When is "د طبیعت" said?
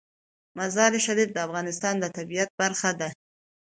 1.99-2.49